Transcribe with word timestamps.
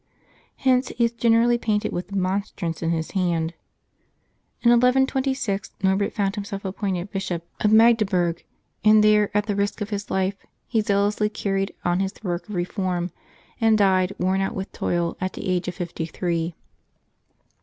Hence 0.55 0.87
he 0.87 1.05
is 1.05 1.11
generally 1.11 1.59
painted 1.59 1.91
with 1.91 2.07
the 2.07 2.15
monstrance 2.15 2.81
in 2.81 2.89
his 2.89 3.11
hand. 3.11 3.53
In 4.63 4.71
1126 4.71 5.73
aSTorbert 5.79 6.11
found 6.11 6.33
himself 6.33 6.65
appointed 6.65 7.11
Bishop 7.11 7.45
of 7.59 7.69
Magde^ 7.69 7.99
208 7.99 8.01
LIVES 8.01 8.01
OF 8.01 8.09
THE 8.09 8.11
SAINTS 8.15 8.33
[June 8.33 8.33
7 8.33 8.33
burg; 8.33 8.45
and 8.83 9.03
there, 9.03 9.37
at 9.37 9.45
the 9.45 9.55
risk 9.55 9.81
of 9.81 9.89
his 9.91 10.09
life, 10.09 10.43
he 10.65 10.81
zealously 10.81 11.29
car 11.29 11.53
ried 11.53 11.71
on 11.85 11.99
his 11.99 12.13
work 12.23 12.49
of 12.49 12.55
reform, 12.55 13.11
and 13.59 13.77
died, 13.77 14.13
worn 14.17 14.41
out 14.41 14.55
with 14.55 14.71
toil, 14.71 15.17
at 15.21 15.33
the 15.33 15.47
age 15.47 15.67
of 15.67 15.75
fifty 15.75 16.07
three. 16.07 16.55